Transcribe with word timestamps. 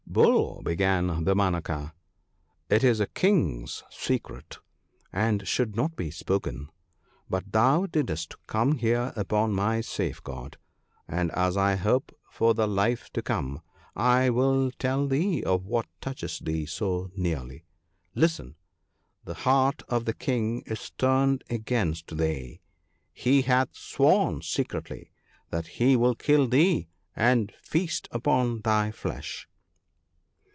'Bull,' 0.11 0.61
began 0.61 1.07
Damanaka, 1.23 1.93
'it 2.69 2.83
is 2.83 2.99
a 2.99 3.07
King's 3.07 3.81
secret, 3.89 4.57
and 5.13 5.13
84 5.13 5.15
THE 5.15 5.15
BOOK 5.15 5.15
OF 5.15 5.15
GOOD 5.15 5.15
COUNSELS. 5.15 5.47
should 5.47 5.75
not 5.77 5.95
be 5.95 6.11
spoken; 6.11 6.69
but 7.29 7.51
thou 7.53 7.85
didst 7.85 8.35
come 8.45 8.73
here 8.77 9.13
upon 9.15 9.53
my 9.53 9.79
safeguard, 9.79 10.57
and 11.07 11.31
as 11.31 11.55
I 11.55 11.77
hope 11.77 12.13
for 12.29 12.53
the 12.53 12.67
life 12.67 13.09
to 13.13 13.21
come 13.21 13.61
(70), 13.93 13.93
I 14.25 14.29
will 14.31 14.71
tell 14.71 15.07
thee 15.07 15.43
of 15.45 15.65
what 15.65 15.85
touches 16.01 16.39
thee 16.39 16.65
so 16.65 17.09
nearly. 17.15 17.63
Listen!— 18.13 18.57
the 19.23 19.33
heart 19.35 19.81
of 19.87 20.03
the 20.03 20.13
King 20.13 20.61
is 20.65 20.89
turned 20.89 21.45
against 21.49 22.17
thee! 22.17 22.59
he 23.13 23.43
hath 23.43 23.73
sworn 23.77 24.41
secretly 24.41 25.09
that 25.51 25.67
he 25.79 25.95
will 25.95 26.15
kill 26.15 26.49
thee 26.49 26.89
and 27.15 27.53
feast 27.61 28.09
upon 28.11 28.59
thy 28.59 28.91
flesh.' 28.91 29.47